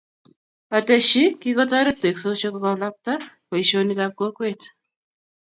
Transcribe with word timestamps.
Ateshi, 0.77 1.21
kikotoret 1.43 1.99
teksosiek 2.05 2.53
kokalbta 2.55 3.13
boishionik 3.49 3.99
ab 4.05 4.13
kowket 4.19 4.61